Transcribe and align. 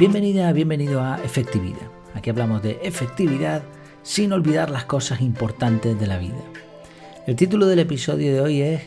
Bienvenida, 0.00 0.50
bienvenido 0.54 1.02
a 1.02 1.22
Efectividad. 1.22 1.90
Aquí 2.14 2.30
hablamos 2.30 2.62
de 2.62 2.80
efectividad 2.82 3.62
sin 4.02 4.32
olvidar 4.32 4.70
las 4.70 4.86
cosas 4.86 5.20
importantes 5.20 6.00
de 6.00 6.06
la 6.06 6.16
vida. 6.16 6.40
El 7.26 7.36
título 7.36 7.66
del 7.66 7.80
episodio 7.80 8.32
de 8.32 8.40
hoy 8.40 8.62
es 8.62 8.80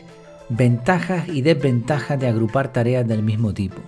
Ventajas 0.48 1.28
y 1.28 1.42
desventajas 1.42 2.18
de 2.18 2.26
agrupar 2.26 2.72
tareas 2.72 3.06
del 3.06 3.22
mismo 3.22 3.54
tipo. 3.54 3.80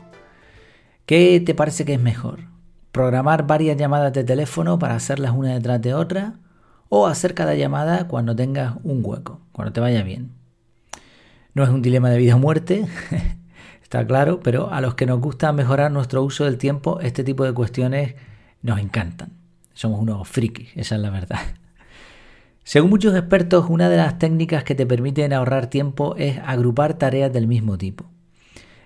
¿Qué 1.05 1.43
te 1.45 1.53
parece 1.53 1.85
que 1.85 1.95
es 1.95 2.01
mejor? 2.01 2.45
¿Programar 2.93 3.45
varias 3.45 3.77
llamadas 3.77 4.13
de 4.13 4.23
teléfono 4.23 4.79
para 4.79 4.95
hacerlas 4.95 5.33
una 5.33 5.53
detrás 5.53 5.83
de 5.83 5.95
otra? 5.95 6.35
¿O 6.89 7.09
hacer 7.09 7.35
cada 7.35 7.57
llamada 7.57 8.07
cuando 8.07 8.37
tengas 8.37 8.77
un 8.85 9.01
hueco, 9.05 9.41
cuando 9.51 9.73
te 9.73 9.81
vaya 9.81 10.05
bien? 10.05 10.31
No 11.55 11.65
es 11.65 11.71
un 11.71 11.83
dilema 11.83 12.09
de 12.09 12.19
vida 12.19 12.37
o 12.37 12.39
muerte, 12.39 12.87
está 13.87 14.05
claro, 14.05 14.41
pero 14.41 14.73
a 14.73 14.81
los 14.81 14.97
que 14.97 15.07
nos 15.07 15.21
gusta 15.21 15.53
mejorar 15.53 15.93
nuestro 15.93 16.25
uso 16.25 16.45
del 16.45 16.59
tiempo, 16.59 16.99
este 16.99 17.23
tipo 17.23 17.45
de 17.45 17.53
cuestiones 17.53 18.17
nos 18.61 18.81
encantan. 18.81 19.31
Somos 19.75 20.01
unos 20.01 20.27
frikis, 20.27 20.71
esa 20.75 20.97
es 20.97 21.01
la 21.01 21.11
verdad. 21.11 21.39
Según 22.65 22.91
muchos 22.91 23.15
expertos, 23.15 23.67
una 23.69 23.89
de 23.89 23.97
las 23.97 24.19
técnicas 24.19 24.65
que 24.65 24.75
te 24.75 24.87
permiten 24.87 25.33
ahorrar 25.33 25.69
tiempo 25.69 26.17
es 26.17 26.37
agrupar 26.45 26.95
tareas 26.95 27.33
del 27.33 27.47
mismo 27.47 27.79
tipo. 27.79 28.11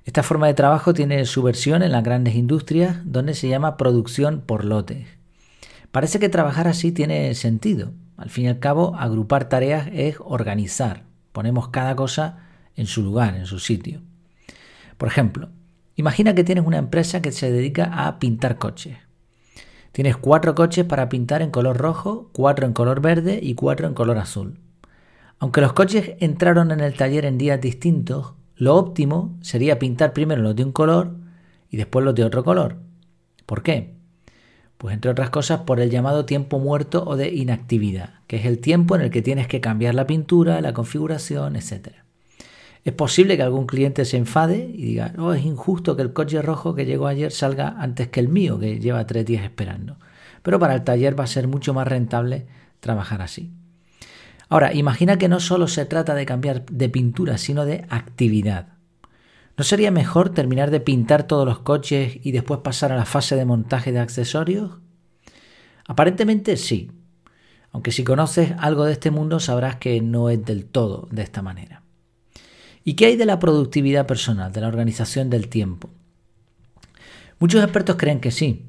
Esta 0.05 0.23
forma 0.23 0.49
de 0.49 0.55
trabajo 0.55 0.93
tiene 0.93 1.25
su 1.25 1.43
versión 1.43 1.83
en 1.83 1.93
las 1.93 2.05
grandes 2.05 2.35
industrias, 2.35 2.99
donde 3.05 3.33
se 3.33 3.49
llama 3.49 3.79
producción 3.79 4.43
por 4.43 4.67
lotes. 4.67 5.07
Parece 5.93 6.19
que 6.19 6.29
trabajar 6.29 6.69
así 6.69 6.93
tiene 6.93 7.35
sentido. 7.35 7.93
Al 8.19 8.29
fin 8.29 8.45
y 8.45 8.49
al 8.49 8.59
cabo, 8.59 8.95
agrupar 8.97 9.49
tareas 9.49 9.89
es 9.95 10.17
organizar. 10.21 11.05
Ponemos 11.33 11.69
cada 11.69 11.97
cosa 11.97 12.41
en 12.77 12.85
su 12.85 13.03
lugar, 13.03 13.35
en 13.35 13.47
su 13.47 13.61
sitio. 13.61 14.03
Por 15.01 15.09
ejemplo, 15.09 15.49
imagina 15.97 16.35
que 16.35 16.45
tienes 16.45 16.67
una 16.67 16.77
empresa 16.77 17.23
que 17.23 17.33
se 17.33 17.51
dedica 17.51 18.07
a 18.07 18.19
pintar 18.19 18.59
coches. 18.59 18.99
Tienes 19.93 20.19
cuatro 20.19 20.55
coches 20.55 20.85
para 20.85 21.09
pintar 21.09 21.41
en 21.41 21.51
color 21.51 21.79
rojo, 21.79 22.29
cuatro 22.35 22.67
en 22.67 22.75
color 22.75 23.01
verde 23.01 23.41
y 23.43 23.55
cuatro 23.55 23.87
en 23.87 23.95
color 23.95 24.19
azul. 24.19 24.61
Aunque 25.39 25.63
los 25.63 25.73
coches 25.73 26.17
entraron 26.21 26.71
en 26.71 26.81
el 26.81 26.93
taller 26.93 27.25
en 27.25 27.39
días 27.39 27.63
distintos, 27.63 28.35
lo 28.57 28.77
óptimo 28.77 29.39
sería 29.41 29.79
pintar 29.79 30.13
primero 30.13 30.43
los 30.43 30.55
de 30.55 30.65
un 30.65 30.73
color 30.73 31.17
y 31.71 31.79
después 31.79 32.05
los 32.05 32.15
de 32.15 32.25
otro 32.25 32.45
color. 32.45 32.77
¿Por 33.47 33.63
qué? 33.63 33.95
Pues 34.77 34.93
entre 34.93 35.13
otras 35.13 35.31
cosas 35.31 35.61
por 35.61 35.81
el 35.81 35.89
llamado 35.89 36.27
tiempo 36.27 36.59
muerto 36.59 37.05
o 37.07 37.17
de 37.17 37.31
inactividad, 37.31 38.21
que 38.27 38.37
es 38.37 38.45
el 38.45 38.59
tiempo 38.59 38.97
en 38.97 39.01
el 39.01 39.11
que 39.11 39.23
tienes 39.23 39.47
que 39.47 39.63
cambiar 39.63 39.95
la 39.95 40.07
pintura, 40.07 40.61
la 40.61 40.75
configuración, 40.75 41.57
etc. 41.57 42.10
Es 42.85 42.95
posible 42.95 43.37
que 43.37 43.43
algún 43.43 43.67
cliente 43.67 44.05
se 44.05 44.17
enfade 44.17 44.71
y 44.73 44.85
diga, 44.85 45.13
oh, 45.19 45.35
es 45.35 45.45
injusto 45.45 45.97
que 45.97 46.03
el 46.03 46.13
coche 46.13 46.41
rojo 46.41 46.75
que 46.75 46.87
llegó 46.87 47.07
ayer 47.07 47.31
salga 47.31 47.77
antes 47.79 48.09
que 48.09 48.21
el 48.21 48.29
mío, 48.29 48.59
que 48.59 48.81
lleva 48.81 49.07
tres 49.07 49.27
días 49.27 49.45
esperando. 49.45 49.99
Pero 50.43 50.59
para 50.59 50.75
el 50.75 50.85
taller 50.85 51.19
va 51.19 51.25
a 51.25 51.29
ser 51.29 51.47
mucho 51.47 51.75
más 51.75 51.87
rentable 51.87 52.47
trabajar 52.81 53.21
así. 53.21 53.53
Ahora, 54.49 54.73
imagina 54.73 55.19
que 55.19 55.29
no 55.29 55.41
solo 55.41 55.69
se 55.69 55.85
trata 55.85 56.15
de 56.15 56.27
cambiar 56.27 56.65
de 56.67 56.89
pintura, 56.89 57.39
sino 57.39 57.67
de 57.67 57.85
actividad. 57.91 58.69
¿No 59.57 59.65
sería 59.65 59.91
mejor 59.91 60.31
terminar 60.31 60.71
de 60.71 60.81
pintar 60.81 61.25
todos 61.25 61.47
los 61.47 61.59
coches 61.59 62.19
y 62.23 62.33
después 62.33 62.61
pasar 62.61 62.93
a 62.93 62.97
la 62.97 63.05
fase 63.05 63.37
de 63.37 63.45
montaje 63.45 63.93
de 63.93 64.01
accesorios? 64.01 64.79
Aparentemente 65.87 66.57
sí, 66.57 66.91
aunque 67.71 67.93
si 67.93 68.05
conoces 68.05 68.55
algo 68.59 68.87
de 68.87 68.93
este 68.93 69.11
mundo 69.11 69.39
sabrás 69.39 69.77
que 69.77 70.01
no 70.01 70.31
es 70.31 70.45
del 70.45 70.65
todo 70.65 71.09
de 71.11 71.23
esta 71.23 71.43
manera. 71.43 71.83
¿Y 72.85 72.95
qué 72.95 73.07
hay 73.07 73.17
de 73.17 73.27
la 73.27 73.39
productividad 73.39 74.07
personal, 74.07 74.53
de 74.53 74.61
la 74.61 74.69
organización 74.69 75.29
del 75.29 75.49
tiempo? 75.49 75.91
Muchos 77.39 77.63
expertos 77.63 77.97
creen 77.97 78.21
que 78.21 78.31
sí, 78.31 78.67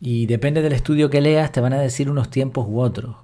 y 0.00 0.26
depende 0.26 0.62
del 0.62 0.72
estudio 0.72 1.10
que 1.10 1.20
leas 1.20 1.52
te 1.52 1.60
van 1.60 1.72
a 1.72 1.80
decir 1.80 2.10
unos 2.10 2.30
tiempos 2.30 2.66
u 2.68 2.80
otros. 2.80 3.16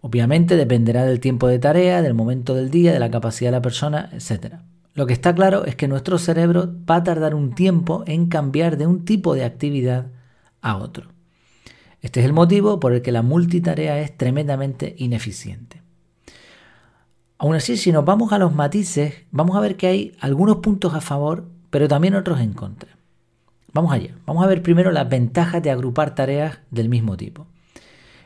Obviamente 0.00 0.56
dependerá 0.56 1.06
del 1.06 1.18
tiempo 1.18 1.48
de 1.48 1.58
tarea, 1.58 2.02
del 2.02 2.14
momento 2.14 2.54
del 2.54 2.70
día, 2.70 2.92
de 2.92 3.00
la 3.00 3.10
capacidad 3.10 3.48
de 3.50 3.56
la 3.56 3.62
persona, 3.62 4.10
etc. 4.12 4.56
Lo 4.92 5.06
que 5.06 5.12
está 5.14 5.34
claro 5.34 5.64
es 5.64 5.76
que 5.76 5.88
nuestro 5.88 6.18
cerebro 6.18 6.72
va 6.88 6.96
a 6.96 7.04
tardar 7.04 7.34
un 7.34 7.54
tiempo 7.54 8.04
en 8.06 8.26
cambiar 8.26 8.76
de 8.76 8.86
un 8.86 9.04
tipo 9.04 9.34
de 9.34 9.44
actividad 9.44 10.08
a 10.60 10.76
otro. 10.76 11.08
Este 12.02 12.20
es 12.20 12.26
el 12.26 12.34
motivo 12.34 12.80
por 12.80 12.92
el 12.92 13.00
que 13.00 13.12
la 13.12 13.22
multitarea 13.22 13.98
es 14.00 14.14
tremendamente 14.16 14.94
ineficiente. 14.98 15.83
Aún 17.44 17.56
así, 17.56 17.76
si 17.76 17.92
nos 17.92 18.06
vamos 18.06 18.32
a 18.32 18.38
los 18.38 18.54
matices, 18.54 19.16
vamos 19.30 19.54
a 19.54 19.60
ver 19.60 19.76
que 19.76 19.86
hay 19.86 20.16
algunos 20.18 20.56
puntos 20.56 20.94
a 20.94 21.02
favor, 21.02 21.44
pero 21.68 21.88
también 21.88 22.14
otros 22.14 22.40
en 22.40 22.54
contra. 22.54 22.96
Vamos 23.74 23.92
allá. 23.92 24.14
Vamos 24.24 24.42
a 24.42 24.46
ver 24.46 24.62
primero 24.62 24.90
las 24.92 25.06
ventajas 25.10 25.62
de 25.62 25.70
agrupar 25.70 26.14
tareas 26.14 26.60
del 26.70 26.88
mismo 26.88 27.18
tipo. 27.18 27.46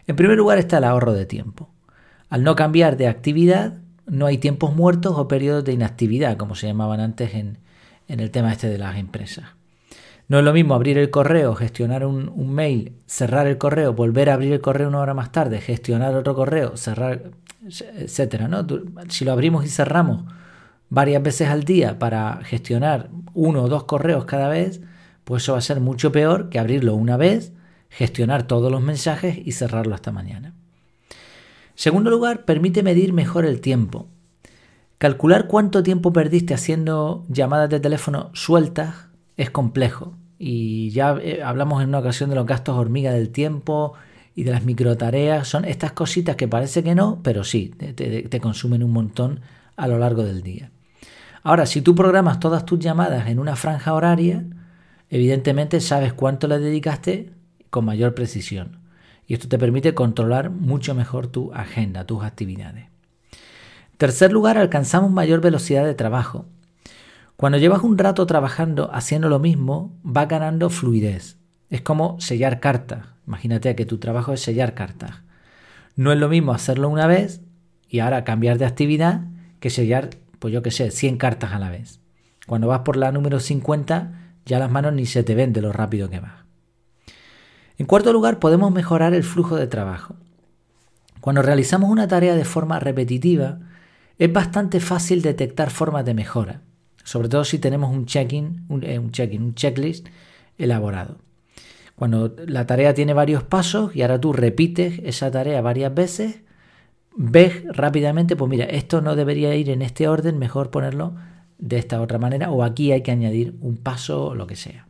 En 0.07 0.15
primer 0.15 0.37
lugar 0.37 0.59
está 0.59 0.79
el 0.79 0.85
ahorro 0.85 1.15
de 1.15 1.27
tiempo. 1.27 1.69
Al 2.29 2.45
no 2.45 2.55
cambiar 2.55 2.97
de 2.97 3.09
actividad, 3.09 3.79
no 4.07 4.27
hay 4.27 4.39
tiempos 4.39 4.77
muertos 4.77 5.15
o 5.17 5.27
periodos 5.27 5.65
de 5.65 5.73
inactividad, 5.73 6.37
como 6.37 6.55
se 6.55 6.69
llamaban 6.69 7.01
antes 7.01 7.35
en, 7.35 7.59
el 8.07 8.31
tema 8.31 8.53
este 8.53 8.69
de 8.69 8.79
las 8.79 8.99
empresas. 8.99 9.47
No 10.29 10.39
es 10.39 10.45
lo 10.45 10.53
mismo 10.53 10.75
abrir 10.75 10.99
el 10.99 11.11
correo, 11.11 11.55
gestionar 11.55 12.05
un, 12.05 12.29
un, 12.29 12.53
mail, 12.53 12.93
cerrar 13.07 13.47
el 13.47 13.57
correo, 13.57 13.95
volver 13.95 14.29
a 14.29 14.35
abrir 14.35 14.53
el 14.53 14.61
correo 14.61 14.89
una 14.89 15.01
hora 15.01 15.15
más 15.15 15.33
tarde, 15.33 15.61
gestionar 15.61 16.15
otro 16.15 16.35
correo, 16.35 16.77
cerrar 16.77 17.31
etcétera. 17.65 18.49
¿no? 18.49 18.67
Si 19.09 19.25
lo 19.25 19.33
abrimos 19.33 19.65
y 19.65 19.69
cerramos 19.69 20.25
varias 20.91 21.23
veces 21.23 21.49
al 21.49 21.65
día 21.65 21.99
para 21.99 22.41
gestionar 22.45 23.11
uno 23.35 23.65
o 23.65 23.69
dos 23.69 23.85
correos 23.85 24.25
cada 24.25 24.49
vez, 24.49 24.81
pues 25.25 25.43
eso 25.43 25.53
va 25.53 25.59
a 25.59 25.63
ser 25.63 25.81
mucho 25.81 26.13
peor 26.13 26.49
que 26.49 26.59
abrirlo 26.59 26.95
una 26.95 27.17
vez, 27.17 27.53
gestionar 27.91 28.45
todos 28.45 28.71
los 28.71 28.83
mensajes 28.83 29.39
y 29.45 29.53
cerrarlo 29.53 29.95
hasta 29.95 30.13
mañana. 30.13 30.55
Segundo 31.75 32.11
lugar, 32.11 32.45
permite 32.45 32.83
medir 32.83 33.13
mejor 33.13 33.45
el 33.45 33.61
tiempo. 33.61 34.09
Calcular 34.99 35.47
cuánto 35.47 35.83
tiempo 35.83 36.13
perdiste 36.13 36.55
haciendo 36.55 37.25
llamadas 37.29 37.71
de 37.71 37.79
teléfono 37.79 38.31
sueltas 38.33 39.08
es 39.39 39.51
complejo. 39.51 40.19
Y 40.39 40.91
ya 40.91 41.17
eh, 41.23 41.43
hablamos 41.43 41.83
en 41.83 41.89
una 41.89 42.01
ocasión 42.01 42.29
de 42.29 42.37
los 42.37 42.45
gastos 42.45 42.77
hormiga 42.77 43.13
del 43.13 43.31
tiempo 43.31 43.95
y 44.35 44.43
de 44.45 44.51
las 44.51 44.65
microtareas. 44.65 45.49
Son 45.49 45.65
estas 45.65 45.93
cositas 45.93 46.37
que 46.37 46.47
parece 46.47 46.83
que 46.83 46.95
no, 46.95 47.21
pero 47.23 47.45
sí, 47.45 47.71
te, 47.71 48.41
consumen 48.41 48.83
un 48.83 48.93
montón 48.93 49.41
a 49.77 49.89
lo 49.89 49.99
largo 49.99 50.25
del 50.25 50.43
día. 50.43 50.71
Ahora, 51.43 51.67
si 51.67 51.81
tú 51.81 51.95
programas 51.95 52.41
todas 52.41 52.67
tus 52.67 52.79
llamadas 52.79 53.29
en 53.29 53.39
una 53.39 53.57
franja 53.57 53.95
horaria, 53.95 54.45
evidentemente 55.09 55.81
sabes 55.81 56.13
cuánto 56.13 56.47
le 56.47 56.59
dedicaste 56.59 57.33
con 57.71 57.85
mayor 57.85 58.15
precisión. 58.15 58.81
Y 59.27 59.35
esto 59.35 59.49
te 59.49 59.59
permite 59.59 59.95
controlar 59.95 60.51
mucho 60.51 60.95
mejor 60.95 61.29
tu 61.29 61.53
agenda, 61.53 62.05
tus 62.05 62.25
actividades. 62.25 62.87
tercer 63.99 64.33
lugar, 64.33 64.59
alcanzamos 64.59 65.11
mayor 65.11 65.41
velocidad 65.41 65.85
de 65.85 65.95
trabajo. 65.95 66.47
Cuando 67.39 67.59
llevas 67.59 67.85
un 67.85 67.97
rato 67.97 68.27
trabajando 68.27 68.91
haciendo 68.93 69.29
lo 69.29 69.39
mismo, 69.39 69.97
va 70.05 70.27
ganando 70.27 70.71
fluidez. 70.71 71.39
Es 71.71 71.83
como 71.83 72.21
sellar 72.21 72.59
cartas. 72.59 73.07
Imagínate 73.29 73.77
que 73.77 73.87
tu 73.87 73.99
trabajo 73.99 74.33
es 74.33 74.41
sellar 74.41 74.75
cartas. 74.75 75.23
No 75.95 76.11
es 76.11 76.19
lo 76.19 76.29
mismo 76.29 76.53
hacerlo 76.53 76.89
una 76.89 77.07
vez 77.07 77.41
y 77.89 78.01
ahora 78.01 78.25
cambiar 78.25 78.59
de 78.59 78.65
actividad 78.65 79.21
que 79.61 79.71
sellar, 79.71 80.11
pues 80.41 80.53
yo 80.53 80.65
qué 80.65 80.73
sé, 80.73 80.91
100 80.91 81.17
cartas 81.17 81.53
a 81.53 81.61
la 81.61 81.71
vez. 81.71 82.01
Cuando 82.49 82.67
vas 82.67 82.81
por 82.81 82.97
la 82.97 83.13
número 83.13 83.39
50, 83.39 84.35
ya 84.45 84.59
las 84.59 84.73
manos 84.73 84.95
ni 84.95 85.07
se 85.07 85.23
te 85.23 85.37
ven 85.37 85.53
de 85.53 85.63
lo 85.63 85.73
rápido 85.73 86.11
que 86.11 86.19
vas. 86.19 86.45
En 87.77 87.87
cuarto 87.87 88.13
lugar, 88.13 88.41
podemos 88.41 88.73
mejorar 88.73 89.15
el 89.15 89.23
flujo 89.23 89.55
de 89.55 89.69
trabajo. 89.69 90.17
Cuando 91.21 91.43
realizamos 91.43 91.89
una 91.89 92.09
tarea 92.09 92.35
de 92.35 92.45
forma 92.45 92.81
repetitiva, 92.81 93.61
es 94.19 94.33
bastante 94.33 94.81
fácil 94.81 95.23
detectar 95.23 95.71
formas 95.71 96.05
de 96.05 96.15
mejora, 96.15 96.63
sobre 97.09 97.31
todo 97.31 97.43
si 97.43 97.59
tenemos 97.59 97.91
un 97.91 98.05
check-in, 98.05 98.67
un, 98.69 98.85
eh, 98.85 98.99
un, 98.99 99.11
un 99.41 99.55
checklist 99.55 100.09
elaborado. 100.59 101.17
Cuando 101.97 102.37
la 102.47 102.67
tarea 102.67 102.93
tiene 102.93 103.15
varios 103.15 103.43
pasos 103.45 103.97
y 103.97 104.03
ahora 104.03 104.21
tú 104.21 104.35
repites 104.35 105.01
esa 105.03 105.31
tarea 105.31 105.63
varias 105.63 105.95
veces, 105.95 106.41
ves 107.17 107.65
rápidamente, 107.73 108.37
pues 108.37 108.51
mira, 108.51 108.67
esto 108.67 109.01
no 109.01 109.17
debería 109.17 109.55
ir 109.55 109.71
en 109.71 109.81
este 109.81 110.07
orden, 110.07 110.39
mejor 110.39 110.71
ponerlo 110.71 111.15
de 111.57 111.79
esta 111.79 112.03
otra 112.03 112.19
manera 112.19 112.51
o 112.51 112.63
aquí 112.63 112.93
hay 112.93 113.03
que 113.03 113.11
añadir 113.11 113.57
un 113.63 113.79
paso 113.79 114.27
o 114.27 114.35
lo 114.35 114.47
que 114.47 114.57
sea. 114.57 114.87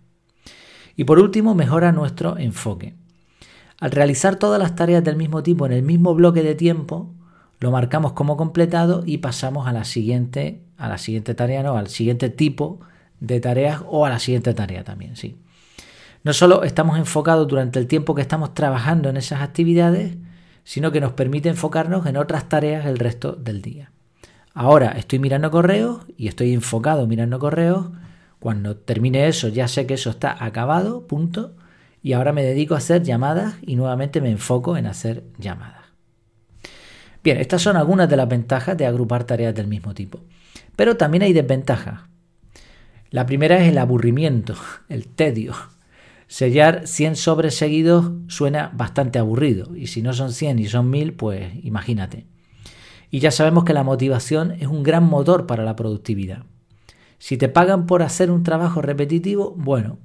Y 0.96 1.04
por 1.04 1.20
último, 1.20 1.54
mejora 1.54 1.92
nuestro 1.92 2.36
enfoque. 2.36 2.96
Al 3.78 3.92
realizar 3.92 4.34
todas 4.40 4.58
las 4.58 4.74
tareas 4.74 5.04
del 5.04 5.14
mismo 5.14 5.44
tipo 5.44 5.66
en 5.66 5.72
el 5.72 5.84
mismo 5.84 6.16
bloque 6.16 6.42
de 6.42 6.56
tiempo, 6.56 7.14
lo 7.60 7.70
marcamos 7.70 8.12
como 8.14 8.36
completado 8.36 9.04
y 9.06 9.18
pasamos 9.18 9.68
a 9.68 9.72
la 9.72 9.84
siguiente, 9.84 10.64
a 10.78 10.88
la 10.88 10.96
siguiente 10.96 11.34
tarea, 11.34 11.62
no, 11.62 11.76
al 11.76 11.88
siguiente 11.88 12.30
tipo 12.30 12.80
de 13.20 13.40
tareas 13.40 13.82
o 13.86 14.06
a 14.06 14.08
la 14.08 14.18
siguiente 14.18 14.54
tarea 14.54 14.84
también, 14.84 15.16
sí. 15.16 15.36
No 16.24 16.32
solo 16.32 16.62
estamos 16.64 16.98
enfocados 16.98 17.46
durante 17.46 17.78
el 17.78 17.86
tiempo 17.86 18.14
que 18.14 18.22
estamos 18.22 18.54
trabajando 18.54 19.08
en 19.08 19.16
esas 19.16 19.42
actividades, 19.42 20.16
sino 20.64 20.92
que 20.92 21.00
nos 21.00 21.12
permite 21.12 21.48
enfocarnos 21.48 22.06
en 22.06 22.16
otras 22.16 22.48
tareas 22.48 22.86
el 22.86 22.98
resto 22.98 23.32
del 23.32 23.62
día. 23.62 23.92
Ahora 24.54 24.90
estoy 24.92 25.18
mirando 25.18 25.50
correos 25.50 26.06
y 26.16 26.28
estoy 26.28 26.52
enfocado 26.52 27.06
mirando 27.06 27.38
correos. 27.38 27.90
Cuando 28.40 28.76
termine 28.76 29.28
eso 29.28 29.48
ya 29.48 29.68
sé 29.68 29.86
que 29.86 29.94
eso 29.94 30.10
está 30.10 30.44
acabado, 30.44 31.06
punto. 31.06 31.54
y 32.02 32.12
ahora 32.12 32.32
me 32.32 32.44
dedico 32.44 32.74
a 32.74 32.78
hacer 32.78 33.02
llamadas 33.02 33.56
y 33.62 33.76
nuevamente 33.76 34.20
me 34.20 34.30
enfoco 34.30 34.76
en 34.76 34.86
hacer 34.86 35.24
llamadas. 35.38 35.86
Bien, 37.24 37.38
estas 37.38 37.62
son 37.62 37.76
algunas 37.76 38.08
de 38.08 38.16
las 38.16 38.28
ventajas 38.28 38.76
de 38.76 38.86
agrupar 38.86 39.24
tareas 39.24 39.54
del 39.54 39.66
mismo 39.66 39.94
tipo. 39.94 40.20
Pero 40.78 40.96
también 40.96 41.24
hay 41.24 41.32
desventajas. 41.32 42.02
La 43.10 43.26
primera 43.26 43.58
es 43.58 43.68
el 43.68 43.78
aburrimiento, 43.78 44.54
el 44.88 45.08
tedio. 45.08 45.52
Sellar 46.28 46.86
100 46.86 47.16
sobres 47.16 47.56
seguidos 47.56 48.12
suena 48.28 48.70
bastante 48.72 49.18
aburrido 49.18 49.74
y 49.74 49.88
si 49.88 50.02
no 50.02 50.12
son 50.12 50.32
100 50.32 50.60
y 50.60 50.66
son 50.66 50.88
1000, 50.88 51.14
pues 51.14 51.52
imagínate. 51.64 52.26
Y 53.10 53.18
ya 53.18 53.32
sabemos 53.32 53.64
que 53.64 53.72
la 53.72 53.82
motivación 53.82 54.52
es 54.52 54.68
un 54.68 54.84
gran 54.84 55.02
motor 55.02 55.48
para 55.48 55.64
la 55.64 55.74
productividad. 55.74 56.44
Si 57.18 57.36
te 57.36 57.48
pagan 57.48 57.86
por 57.86 58.04
hacer 58.04 58.30
un 58.30 58.44
trabajo 58.44 58.80
repetitivo, 58.80 59.56
bueno, 59.56 59.98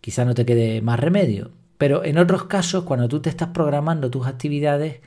quizá 0.00 0.24
no 0.24 0.34
te 0.34 0.46
quede 0.46 0.80
más 0.80 1.00
remedio. 1.00 1.50
Pero 1.76 2.04
en 2.04 2.18
otros 2.18 2.44
casos, 2.44 2.84
cuando 2.84 3.08
tú 3.08 3.18
te 3.18 3.30
estás 3.30 3.48
programando 3.48 4.12
tus 4.12 4.28
actividades, 4.28 5.00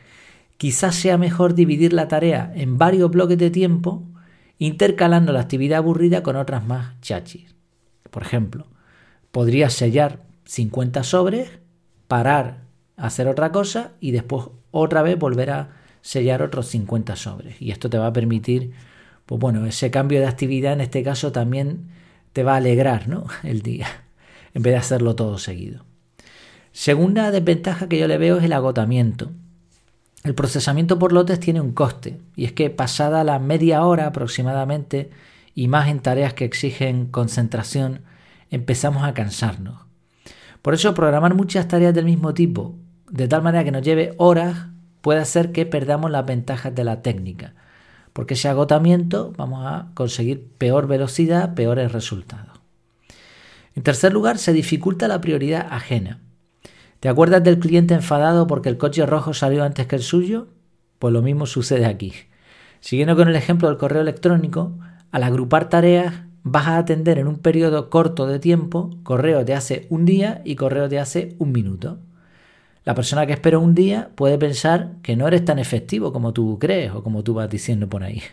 quizás 0.58 0.96
sea 0.96 1.18
mejor 1.18 1.54
dividir 1.54 1.94
la 1.94 2.10
tarea 2.10 2.52
en 2.56 2.78
varios 2.78 3.10
bloques 3.10 3.38
de 3.38 3.52
tiempo, 3.52 4.04
intercalando 4.60 5.32
la 5.34 5.42
actividad 5.42 5.80
aburrida 5.80 6.24
con 6.24 6.36
otras 6.36 6.66
más 6.66 7.00
chachis. 7.02 7.56
Por 8.10 8.24
ejemplo, 8.24 8.68
podrías 9.32 9.74
sellar 9.74 10.24
50 10.46 11.04
sobres, 11.04 11.50
parar, 12.08 12.62
hacer 12.96 13.28
otra 13.28 13.52
cosa 13.52 13.92
y 14.00 14.12
después 14.12 14.48
otra 14.72 15.02
vez 15.02 15.18
volver 15.18 15.52
a 15.52 15.70
sellar 16.02 16.42
otros 16.42 16.68
50 16.68 17.16
sobres. 17.16 17.62
Y 17.62 17.72
esto 17.72 17.90
te 17.90 17.98
va 17.98 18.08
a 18.08 18.14
permitir, 18.14 18.72
pues 19.26 19.40
bueno, 19.40 19.66
ese 19.66 19.92
cambio 19.92 20.20
de 20.20 20.28
actividad 20.28 20.74
en 20.74 20.82
este 20.82 21.04
caso 21.04 21.32
también 21.32 21.90
te 22.34 22.44
va 22.44 22.54
a 22.54 22.58
alegrar 22.58 23.08
¿no? 23.08 23.28
el 23.44 23.62
día, 23.62 23.88
en 24.54 24.64
vez 24.64 24.74
de 24.74 24.80
hacerlo 24.80 25.16
todo 25.16 25.38
seguido. 25.38 25.86
Segunda 26.72 27.32
desventaja 27.32 27.90
que 27.90 27.98
yo 27.98 28.08
le 28.08 28.18
veo 28.18 28.38
es 28.38 28.44
el 28.44 28.54
agotamiento. 28.54 29.32
El 30.28 30.36
procesamiento 30.36 31.00
por 31.00 31.14
lotes 31.14 31.40
tiene 31.40 31.62
un 31.62 31.72
coste, 31.72 32.20
y 32.36 32.44
es 32.44 32.52
que 32.52 32.70
pasada 32.70 33.24
la 33.24 33.40
media 33.40 33.86
hora 33.86 34.08
aproximadamente, 34.08 35.10
y 35.56 35.70
más 35.70 35.88
en 35.88 36.02
tareas 36.02 36.34
que 36.34 36.44
exigen 36.44 37.06
concentración, 37.06 38.02
empezamos 38.50 39.06
a 39.06 39.14
cansarnos. 39.14 39.86
Por 40.62 40.74
eso 40.74 40.94
programar 40.94 41.34
muchas 41.34 41.70
tareas 41.70 41.94
del 41.94 42.04
mismo 42.04 42.34
tipo, 42.34 42.76
de 43.10 43.30
tal 43.30 43.42
manera 43.42 43.64
que 43.64 43.72
nos 43.72 43.84
lleve 43.84 44.16
horas, 44.18 44.66
puede 45.00 45.22
hacer 45.22 45.54
que 45.54 45.66
perdamos 45.66 46.12
las 46.12 46.26
ventajas 46.26 46.76
de 46.76 46.84
la 46.84 47.02
técnica, 47.02 47.54
porque 48.12 48.34
ese 48.34 48.50
agotamiento 48.50 49.32
vamos 49.38 49.66
a 49.66 49.92
conseguir 49.94 50.46
peor 50.58 50.88
velocidad, 50.88 51.54
peores 51.54 51.94
resultados. 51.94 52.60
En 53.76 53.84
tercer 53.84 54.12
lugar, 54.12 54.40
se 54.40 54.52
dificulta 54.52 55.08
la 55.08 55.22
prioridad 55.22 55.68
ajena. 55.72 56.20
¿Te 57.00 57.10
acuerdas 57.10 57.44
del 57.44 57.60
cliente 57.60 57.94
enfadado 57.94 58.48
porque 58.48 58.70
el 58.70 58.78
coche 58.78 59.06
rojo 59.06 59.34
salió 59.34 59.64
antes 59.64 59.86
que 59.86 59.96
el 59.96 60.02
suyo? 60.02 60.48
Pues 60.98 61.14
lo 61.14 61.22
mismo 61.22 61.46
sucede 61.46 61.86
aquí. 61.86 62.14
Siguiendo 62.80 63.16
con 63.16 63.28
el 63.28 63.36
ejemplo 63.36 63.68
del 63.68 63.78
correo 63.78 64.02
electrónico, 64.02 64.72
al 65.12 65.24
agrupar 65.24 65.70
tareas 65.70 66.24
vas 66.44 66.68
a 66.68 66.78
atender 66.78 67.20
en 67.20 67.28
un 67.28 67.38
periodo 67.40 67.90
corto 67.90 68.26
de 68.26 68.40
tiempo 68.40 68.90
correo 69.04 69.44
de 69.44 69.54
hace 69.54 69.86
un 69.90 70.06
día 70.06 70.42
y 70.44 70.56
correo 70.56 70.90
de 70.90 71.00
hace 71.00 71.36
un 71.38 71.52
minuto. 71.52 72.00
La 72.84 72.96
persona 72.96 73.28
que 73.28 73.34
espera 73.34 73.60
un 73.60 73.76
día 73.76 74.10
puede 74.16 74.38
pensar 74.38 74.94
que 75.04 75.16
no 75.16 75.28
eres 75.28 75.44
tan 75.46 75.60
efectivo 75.60 76.14
como 76.14 76.34
tú 76.34 76.58
crees 76.58 76.94
o 76.94 77.04
como 77.04 77.24
tú 77.24 77.34
vas 77.34 77.50
diciendo 77.50 77.90
por 77.90 78.04
ahí. 78.04 78.24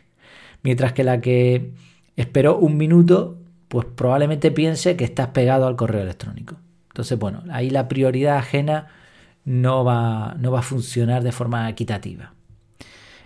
Mientras 0.63 0.93
que 0.93 1.05
la 1.05 1.21
que 1.21 1.73
esperó 2.17 2.57
un 2.57 2.77
minuto, 2.77 3.37
pues 3.69 3.87
probablemente 3.95 4.53
piense 4.53 4.97
que 4.97 5.05
estás 5.05 5.29
pegado 5.29 5.67
al 5.67 5.77
correo 5.77 6.03
electrónico. 6.03 6.57
Entonces, 6.95 7.19
bueno, 7.19 7.43
ahí 7.51 7.71
la 7.71 7.89
prioridad 7.89 8.37
ajena 8.37 8.87
no 9.45 9.83
va, 9.83 10.37
no 10.39 10.53
va 10.53 10.61
a 10.61 10.63
funcionar 10.63 11.25
de 11.25 11.33
forma 11.33 11.69
equitativa. 11.69 12.35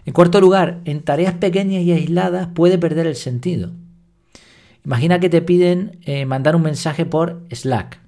En 0.07 0.15
cuarto 0.15 0.41
lugar, 0.41 0.81
en 0.87 1.03
tareas 1.03 1.35
pequeñas 1.35 1.83
y 1.83 1.93
aisladas 1.93 2.49
puede 2.55 2.79
perder 2.79 3.07
el 3.07 3.15
sentido. 3.15 3.73
Imagina 4.87 5.21
que 5.21 5.29
te 5.29 5.43
piden 5.43 5.99
eh, 6.07 6.25
mandar 6.25 6.57
un 6.57 6.63
mensaje 6.63 7.05
por 7.05 7.43
Slack 7.51 8.01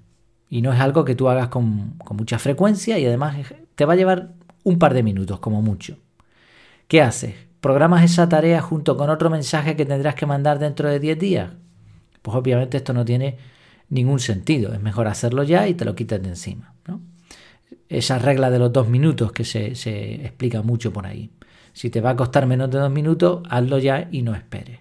y 0.49 0.63
no 0.63 0.73
es 0.73 0.81
algo 0.81 1.05
que 1.05 1.15
tú 1.15 1.29
hagas 1.29 1.49
con, 1.49 1.91
con, 1.99 2.17
mucha 2.17 2.39
frecuencia 2.39 2.99
y 2.99 3.05
además 3.05 3.37
te 3.75 3.85
va 3.85 3.93
a 3.93 3.97
llevar 3.97 4.33
un 4.65 4.79
par 4.79 4.95
de 4.95 5.03
minutos 5.03 5.41
como 5.41 5.61
mucho. 5.61 5.99
¿Qué 6.89 7.03
haces? 7.03 7.35
¿Programas 7.61 8.03
esa 8.03 8.31
tarea 8.31 8.63
junto 8.63 8.97
con 8.97 9.11
otro 9.11 9.29
mensaje 9.29 9.77
que 9.77 9.85
tendrás 9.85 10.15
que 10.15 10.25
mandar 10.25 10.59
dentro 10.59 10.89
de 10.89 11.01
10 11.01 11.19
días? 11.19 11.51
Pues 12.23 12.35
obviamente 12.35 12.79
esto 12.79 12.95
no 12.95 13.05
tiene 13.05 13.37
ningún 13.91 14.21
sentido. 14.21 14.73
Es 14.73 14.81
mejor 14.81 15.09
hacerlo 15.09 15.43
ya 15.43 15.69
y 15.69 15.75
te 15.75 15.85
lo 15.85 15.95
quitas 15.95 16.23
de 16.23 16.31
encima. 16.31 16.75
Esa 17.89 18.19
regla 18.21 18.51
de 18.51 18.61
los 18.61 18.73
dos 18.73 18.89
minutos 18.89 19.33
que 19.33 19.45
se, 19.45 19.67
explica 20.25 20.63
mucho 20.63 20.93
por 20.93 21.07
ahí. 21.07 21.31
Si 21.73 21.91
te 21.91 22.01
va 22.01 22.11
a 22.11 22.17
costar 22.17 22.47
menos 22.47 22.71
de 22.71 22.79
dos 22.79 22.91
minutos, 22.91 23.43
hazlo 23.51 23.79
ya 23.79 24.09
y 24.11 24.23
no 24.23 24.35
esperes. 24.35 24.79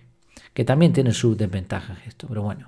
Que 0.54 0.64
también 0.64 0.94
tiene 0.94 1.12
sus 1.12 1.38
desventajas 1.38 1.98
esto, 2.08 2.28
pero 2.28 2.44
bueno. 2.44 2.68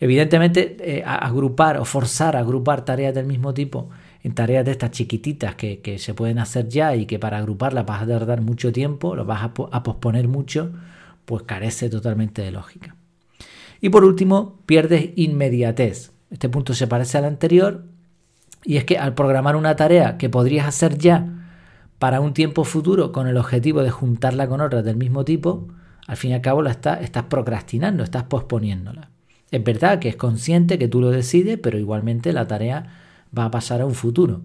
Evidentemente, 0.00 0.76
eh, 0.80 1.02
agrupar 1.04 1.78
o 1.78 1.84
forzar 1.84 2.36
a 2.36 2.40
agrupar 2.40 2.84
tareas 2.84 3.14
del 3.14 3.26
mismo 3.26 3.54
tipo 3.54 3.90
en 4.22 4.34
tareas 4.34 4.64
de 4.64 4.72
estas 4.72 4.90
chiquititas 4.90 5.54
que, 5.54 5.80
que, 5.80 5.98
se 5.98 6.14
pueden 6.14 6.38
hacer 6.38 6.68
ya 6.68 6.96
y 6.96 7.06
que 7.06 7.18
para 7.18 7.38
agruparlas 7.38 7.86
vas 7.86 8.02
a 8.02 8.06
tardar 8.06 8.40
mucho 8.40 8.72
tiempo, 8.72 9.14
lo 9.14 9.24
vas 9.24 9.42
a 9.42 9.82
posponer 9.82 10.28
mucho, 10.28 10.72
pues 11.24 11.44
carece 11.44 11.88
totalmente 11.90 12.42
de 12.42 12.50
lógica. 12.50 12.96
Y 13.80 13.90
por 13.90 14.04
último, 14.04 14.60
pierdes 14.66 15.10
inmediatez. 15.16 16.12
Este 16.30 16.48
punto 16.48 16.74
se 16.74 16.86
parece 16.86 17.18
al 17.18 17.24
anterior 17.24 17.84
y 18.64 18.76
es 18.76 18.84
que 18.84 18.98
al 18.98 19.14
programar 19.14 19.56
una 19.56 19.76
tarea 19.76 20.16
que 20.16 20.30
podrías 20.30 20.66
hacer 20.66 20.98
ya 20.98 21.44
para 21.98 22.20
un 22.20 22.34
tiempo 22.34 22.64
futuro 22.64 23.12
con 23.12 23.28
el 23.28 23.36
objetivo 23.36 23.82
de 23.82 23.90
juntarla 23.90 24.48
con 24.48 24.60
otras 24.60 24.84
del 24.84 24.96
mismo 24.96 25.24
tipo, 25.24 25.68
al 26.06 26.16
fin 26.16 26.32
y 26.32 26.34
al 26.34 26.40
cabo 26.40 26.62
la 26.62 26.72
estás 26.72 27.22
procrastinando, 27.28 28.02
estás 28.02 28.24
posponiéndola. 28.24 29.10
Es 29.50 29.62
verdad 29.62 30.00
que 30.00 30.08
es 30.08 30.16
consciente 30.16 30.78
que 30.78 30.88
tú 30.88 31.00
lo 31.00 31.10
decides, 31.10 31.58
pero 31.62 31.78
igualmente 31.78 32.32
la 32.32 32.46
tarea 32.46 32.86
va 33.36 33.46
a 33.46 33.50
pasar 33.50 33.80
a 33.80 33.86
un 33.86 33.94
futuro. 33.94 34.42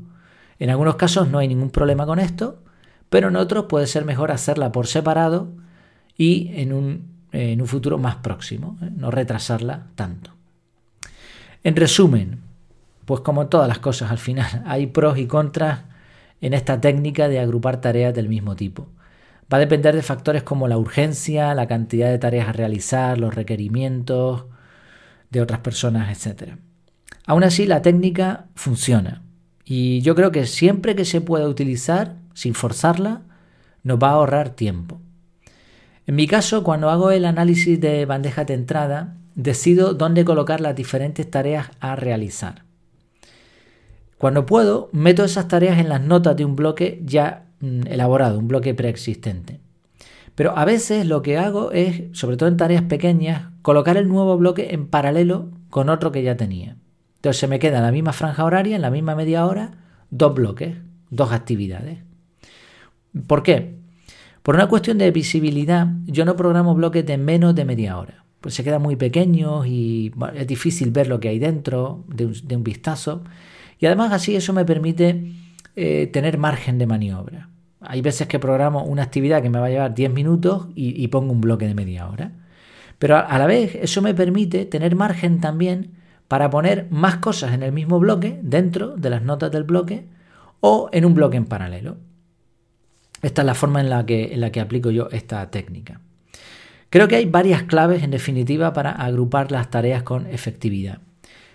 En 0.59 0.69
algunos 0.69 0.95
casos 0.95 1.29
no 1.29 1.39
hay 1.39 1.47
ningún 1.47 1.71
problema 1.71 2.05
con 2.05 2.19
esto, 2.19 2.61
pero 3.09 3.29
en 3.29 3.35
otros 3.35 3.65
puede 3.65 3.87
ser 3.87 4.05
mejor 4.05 4.31
hacerla 4.31 4.71
por 4.71 4.87
separado 4.87 5.53
y 6.15 6.51
en 6.53 6.73
un 6.73 7.18
en 7.31 7.61
un 7.61 7.67
futuro 7.67 7.97
más 7.97 8.15
próximo, 8.17 8.77
¿eh? 8.81 8.89
no 8.95 9.11
retrasarla 9.11 9.87
tanto. 9.95 10.31
En 11.63 11.75
resumen, 11.75 12.39
pues 13.05 13.21
como 13.21 13.47
todas 13.47 13.67
las 13.67 13.79
cosas 13.79 14.11
al 14.11 14.17
final, 14.17 14.63
hay 14.65 14.87
pros 14.87 15.17
y 15.17 15.27
contras 15.27 15.81
en 16.41 16.53
esta 16.53 16.79
técnica 16.79 17.27
de 17.27 17.39
agrupar 17.39 17.81
tareas 17.81 18.13
del 18.13 18.29
mismo 18.29 18.55
tipo. 18.55 18.87
Va 19.51 19.57
a 19.57 19.61
depender 19.61 19.95
de 19.95 20.03
factores 20.03 20.43
como 20.43 20.67
la 20.67 20.77
urgencia, 20.77 21.55
la 21.55 21.67
cantidad 21.67 22.09
de 22.09 22.19
tareas 22.19 22.49
a 22.49 22.53
realizar, 22.53 23.17
los 23.17 23.33
requerimientos 23.33 24.45
de 25.31 25.41
otras 25.41 25.59
personas, 25.59 26.25
etc. 26.25 26.53
Aún 27.25 27.43
así, 27.43 27.65
la 27.65 27.81
técnica 27.81 28.45
funciona 28.55 29.23
y 29.65 30.01
yo 30.01 30.15
creo 30.15 30.31
que 30.31 30.45
siempre 30.45 30.95
que 30.95 31.05
se 31.05 31.21
pueda 31.21 31.47
utilizar, 31.47 32.15
sin 32.33 32.53
forzarla, 32.53 33.21
nos 33.83 33.99
va 33.99 34.09
a 34.09 34.13
ahorrar 34.13 34.49
tiempo. 34.49 34.99
En 36.09 36.15
mi 36.15 36.25
caso, 36.25 36.63
cuando 36.63 36.89
hago 36.89 37.11
el 37.11 37.23
análisis 37.23 37.79
de 37.79 38.03
bandeja 38.07 38.43
de 38.43 38.55
entrada, 38.55 39.17
decido 39.35 39.93
dónde 39.93 40.25
colocar 40.25 40.59
las 40.59 40.75
diferentes 40.75 41.29
tareas 41.29 41.69
a 41.79 41.95
realizar. 41.95 42.63
Cuando 44.17 44.47
puedo, 44.47 44.89
meto 44.91 45.23
esas 45.23 45.47
tareas 45.47 45.77
en 45.77 45.87
las 45.87 46.01
notas 46.01 46.35
de 46.35 46.45
un 46.45 46.55
bloque 46.55 46.99
ya 47.05 47.45
mm, 47.59 47.85
elaborado, 47.85 48.39
un 48.39 48.47
bloque 48.47 48.73
preexistente. 48.73 49.59
Pero 50.33 50.57
a 50.57 50.65
veces 50.65 51.05
lo 51.05 51.21
que 51.21 51.37
hago 51.37 51.71
es, 51.73 52.05
sobre 52.13 52.37
todo 52.37 52.49
en 52.49 52.57
tareas 52.57 52.81
pequeñas, 52.81 53.51
colocar 53.61 53.95
el 53.95 54.09
nuevo 54.09 54.35
bloque 54.35 54.73
en 54.73 54.87
paralelo 54.87 55.51
con 55.69 55.89
otro 55.89 56.11
que 56.11 56.23
ya 56.23 56.35
tenía. 56.35 56.75
Entonces 57.17 57.39
se 57.39 57.47
me 57.47 57.59
queda 57.59 57.77
en 57.77 57.83
la 57.83 57.91
misma 57.91 58.13
franja 58.13 58.45
horaria, 58.45 58.77
en 58.77 58.81
la 58.81 58.89
misma 58.89 59.13
media 59.13 59.45
hora, 59.45 59.73
dos 60.09 60.33
bloques, 60.33 60.75
dos 61.11 61.31
actividades. 61.31 61.99
¿Por 63.27 63.43
qué? 63.43 63.77
Por 64.49 64.55
una 64.55 64.67
cuestión 64.67 64.97
de 64.97 65.11
visibilidad, 65.11 65.89
yo 66.07 66.25
no 66.25 66.35
programo 66.35 66.73
bloques 66.73 67.05
de 67.05 67.19
menos 67.19 67.53
de 67.53 67.65
media 67.65 67.99
hora. 67.99 68.25
Pues 68.41 68.55
se 68.55 68.63
quedan 68.63 68.81
muy 68.81 68.95
pequeños 68.95 69.67
y 69.67 70.11
es 70.33 70.47
difícil 70.47 70.89
ver 70.89 71.05
lo 71.05 71.19
que 71.19 71.29
hay 71.29 71.37
dentro 71.37 72.03
de 72.07 72.55
un, 72.55 72.63
vistazo. 72.63 73.23
Y 73.77 73.85
además 73.85 74.11
así 74.11 74.35
eso 74.35 74.51
me 74.51 74.65
permite 74.65 75.33
eh, 75.75 76.07
tener 76.07 76.39
margen 76.39 76.79
de 76.79 76.87
maniobra. 76.87 77.49
Hay 77.79 78.01
veces 78.01 78.27
que 78.27 78.39
programo 78.39 78.83
una 78.85 79.03
actividad 79.03 79.43
que 79.43 79.51
me 79.51 79.59
va 79.59 79.67
a 79.67 79.69
llevar 79.69 79.93
10 79.93 80.11
minutos 80.13 80.69
y, 80.73 81.07
pongo 81.09 81.31
un 81.31 81.41
bloque 81.41 81.67
de 81.67 81.75
media 81.75 82.09
hora. 82.09 82.31
Pero 82.97 83.17
a, 83.17 83.19
a 83.19 83.37
la 83.37 83.45
vez 83.45 83.75
eso 83.75 84.01
me 84.01 84.15
permite 84.15 84.65
tener 84.65 84.95
margen 84.95 85.41
también 85.41 85.91
para 86.27 86.49
poner 86.49 86.87
más 86.89 87.17
cosas 87.17 87.53
en 87.53 87.61
el 87.61 87.71
mismo 87.71 87.99
bloque, 87.99 88.39
dentro 88.41 88.95
de 88.97 89.11
las 89.11 89.21
notas 89.21 89.51
del 89.51 89.65
bloque, 89.65 90.07
o 90.59 90.89
en 90.91 91.05
un 91.05 91.13
bloque 91.13 91.37
en 91.37 91.45
paralelo. 91.45 91.97
Esta 93.21 93.41
es 93.41 93.45
la 93.45 93.55
forma 93.55 93.81
en 93.81 93.89
la 93.89 94.05
que, 94.05 94.33
en 94.33 94.41
la 94.41 94.51
que 94.51 94.61
aplico 94.61 94.91
yo 94.91 95.09
esta 95.11 95.49
técnica. 95.51 95.99
Creo 96.89 97.07
que 97.07 97.17
hay 97.17 97.25
varias 97.25 97.63
claves 97.63 98.03
en 98.03 98.11
definitiva 98.11 98.73
para 98.73 98.91
agrupar 98.91 99.51
las 99.51 99.69
tareas 99.69 100.03
con 100.03 100.25
efectividad. 100.27 100.99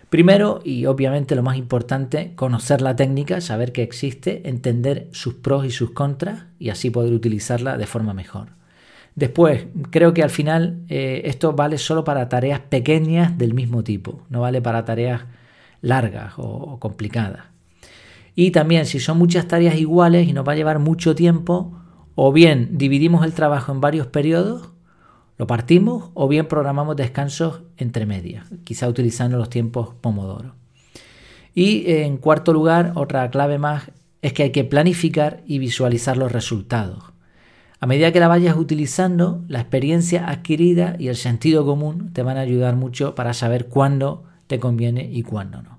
Primero, 0.08 0.60
y 0.62 0.86
obviamente 0.86 1.34
lo 1.34 1.42
más 1.42 1.56
importante, 1.56 2.34
conocer 2.36 2.82
la 2.82 2.94
técnica, 2.94 3.40
saber 3.40 3.72
que 3.72 3.82
existe, 3.82 4.48
entender 4.48 5.08
sus 5.10 5.34
pros 5.34 5.66
y 5.66 5.70
sus 5.70 5.90
contras 5.90 6.44
y 6.60 6.68
así 6.68 6.90
poder 6.90 7.12
utilizarla 7.12 7.76
de 7.76 7.86
forma 7.86 8.14
mejor. 8.14 8.50
Después, 9.16 9.66
creo 9.90 10.14
que 10.14 10.22
al 10.22 10.30
final 10.30 10.82
eh, 10.88 11.22
esto 11.24 11.52
vale 11.52 11.78
solo 11.78 12.04
para 12.04 12.28
tareas 12.28 12.60
pequeñas 12.60 13.36
del 13.38 13.54
mismo 13.54 13.82
tipo, 13.82 14.22
no 14.28 14.42
vale 14.42 14.62
para 14.62 14.84
tareas 14.84 15.22
largas 15.80 16.34
o 16.36 16.78
complicadas. 16.78 17.53
Y 18.34 18.50
también 18.50 18.86
si 18.86 19.00
son 19.00 19.18
muchas 19.18 19.46
tareas 19.46 19.76
iguales 19.76 20.28
y 20.28 20.32
nos 20.32 20.46
va 20.46 20.52
a 20.52 20.56
llevar 20.56 20.78
mucho 20.78 21.14
tiempo, 21.14 21.78
o 22.14 22.32
bien 22.32 22.78
dividimos 22.78 23.24
el 23.24 23.32
trabajo 23.32 23.72
en 23.72 23.80
varios 23.80 24.06
periodos, 24.06 24.70
lo 25.36 25.46
partimos, 25.46 26.10
o 26.14 26.28
bien 26.28 26.46
programamos 26.46 26.96
descansos 26.96 27.62
entre 27.76 28.06
medias, 28.06 28.46
quizá 28.62 28.88
utilizando 28.88 29.36
los 29.36 29.50
tiempos 29.50 29.94
Pomodoro. 30.00 30.54
Y 31.54 31.90
en 31.90 32.18
cuarto 32.18 32.52
lugar, 32.52 32.92
otra 32.94 33.28
clave 33.30 33.58
más 33.58 33.90
es 34.22 34.32
que 34.32 34.44
hay 34.44 34.50
que 34.50 34.64
planificar 34.64 35.42
y 35.46 35.58
visualizar 35.58 36.16
los 36.16 36.32
resultados. 36.32 37.12
A 37.78 37.86
medida 37.86 38.12
que 38.12 38.20
la 38.20 38.28
vayas 38.28 38.56
utilizando, 38.56 39.44
la 39.48 39.60
experiencia 39.60 40.28
adquirida 40.28 40.96
y 40.98 41.08
el 41.08 41.16
sentido 41.16 41.66
común 41.66 42.12
te 42.12 42.22
van 42.22 42.38
a 42.38 42.40
ayudar 42.40 42.76
mucho 42.76 43.14
para 43.14 43.34
saber 43.34 43.66
cuándo 43.66 44.24
te 44.46 44.58
conviene 44.58 45.10
y 45.12 45.22
cuándo 45.22 45.62
no. 45.62 45.73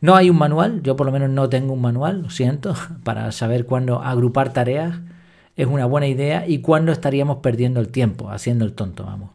No 0.00 0.14
hay 0.14 0.30
un 0.30 0.38
manual, 0.38 0.82
yo 0.82 0.96
por 0.96 1.06
lo 1.06 1.12
menos 1.12 1.30
no 1.30 1.48
tengo 1.48 1.72
un 1.72 1.80
manual, 1.80 2.22
lo 2.22 2.30
siento, 2.30 2.74
para 3.04 3.32
saber 3.32 3.66
cuándo 3.66 4.02
agrupar 4.02 4.52
tareas 4.52 5.00
es 5.56 5.66
una 5.66 5.86
buena 5.86 6.06
idea 6.06 6.46
y 6.46 6.58
cuándo 6.60 6.92
estaríamos 6.92 7.38
perdiendo 7.38 7.80
el 7.80 7.88
tiempo, 7.88 8.30
haciendo 8.30 8.64
el 8.64 8.74
tonto, 8.74 9.04
vamos. 9.04 9.30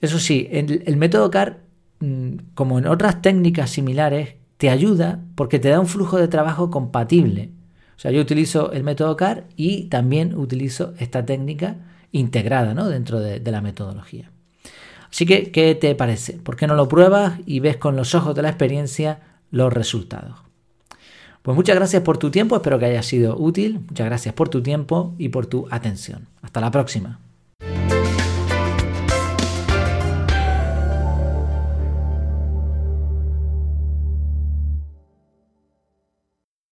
Eso 0.00 0.20
sí, 0.20 0.48
el, 0.52 0.96
método 0.96 1.30
CAR, 1.30 1.58
mm, 1.98 2.34
como 2.54 2.78
en 2.78 2.86
otras 2.86 3.22
técnicas 3.22 3.70
similares, 3.70 4.36
te 4.56 4.70
ayuda 4.70 5.20
porque 5.34 5.58
te 5.58 5.68
da 5.68 5.80
un 5.80 5.88
flujo 5.88 6.16
de 6.16 6.28
trabajo 6.28 6.70
compatible. 6.70 7.50
O 7.96 7.98
sea, 7.98 8.12
yo 8.12 8.20
utilizo 8.20 8.70
el 8.72 8.84
método 8.84 9.16
CAR 9.16 9.44
y 9.56 9.84
también 9.84 10.36
utilizo 10.36 10.94
esta 10.98 11.26
técnica 11.26 11.76
integrada 12.12 12.72
¿no? 12.72 12.88
dentro 12.88 13.18
de, 13.18 13.40
de 13.40 13.50
la 13.50 13.60
metodología. 13.60 14.30
Así 15.10 15.26
que, 15.26 15.50
¿qué 15.50 15.74
te 15.74 15.94
parece? 15.96 16.34
¿Por 16.34 16.56
qué 16.56 16.68
no 16.68 16.74
lo 16.74 16.88
pruebas 16.88 17.40
y 17.46 17.58
ves 17.58 17.76
con 17.76 17.96
los 17.96 18.14
ojos 18.14 18.34
de 18.34 18.42
la 18.42 18.48
experiencia 18.48 19.20
los 19.52 19.72
resultados. 19.72 20.34
Pues 21.42 21.56
muchas 21.56 21.76
gracias 21.76 22.02
por 22.02 22.18
tu 22.18 22.30
tiempo, 22.30 22.56
espero 22.56 22.80
que 22.80 22.86
haya 22.86 23.02
sido 23.02 23.36
útil, 23.36 23.80
muchas 23.88 24.06
gracias 24.06 24.34
por 24.34 24.48
tu 24.48 24.62
tiempo 24.62 25.14
y 25.18 25.28
por 25.28 25.46
tu 25.46 25.68
atención. 25.70 26.26
Hasta 26.42 26.60
la 26.60 26.72
próxima. 26.72 27.20